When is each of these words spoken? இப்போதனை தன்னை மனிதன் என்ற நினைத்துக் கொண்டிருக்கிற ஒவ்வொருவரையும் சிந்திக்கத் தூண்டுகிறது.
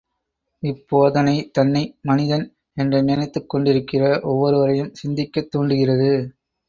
இப்போதனை 0.63 1.51
தன்னை 1.51 1.97
மனிதன் 2.01 2.45
என்ற 2.73 3.01
நினைத்துக் 3.01 3.49
கொண்டிருக்கிற 3.49 4.03
ஒவ்வொருவரையும் 4.23 4.93
சிந்திக்கத் 4.93 5.51
தூண்டுகிறது. 5.51 6.11